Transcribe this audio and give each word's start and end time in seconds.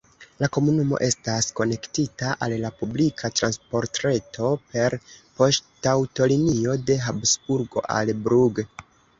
La 0.43 0.47
komunumo 0.55 0.99
estas 1.07 1.49
konektita 1.59 2.31
al 2.45 2.55
la 2.63 2.71
publika 2.79 3.31
transportreto 3.41 4.49
per 4.73 4.97
poŝtaŭtolinio 5.43 6.79
de 6.89 7.01
Habsburgo 7.09 7.89
al 7.99 8.15
Brugg. 8.27 8.67